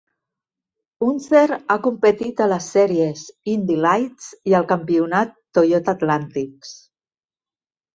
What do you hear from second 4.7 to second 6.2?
campionat Toyota